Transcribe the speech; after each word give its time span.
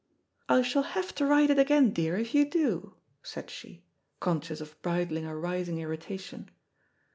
"I 0.49 0.63
shall 0.63 0.81
have 0.81 1.13
to 1.13 1.27
write 1.27 1.51
it 1.51 1.59
again, 1.59 1.91
dear, 1.91 2.17
if 2.17 2.33
you 2.33 2.49
do," 2.49 2.95
said 3.21 3.51
she, 3.51 3.85
conscious 4.19 4.59
of 4.59 4.81
bridling 4.81 5.27
a 5.27 5.37
rising 5.37 5.77
irritation. 5.77 6.49